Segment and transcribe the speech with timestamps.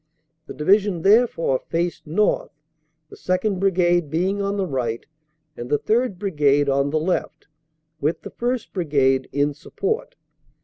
[0.47, 2.49] The Division therefore faced north,
[3.11, 3.59] the 2nd.
[3.59, 5.05] Brigade being on the right
[5.55, 6.17] and the 3rd.
[6.17, 7.45] Brigade on the left,
[7.99, 8.73] with the 1st.
[8.73, 10.15] Brigade in support.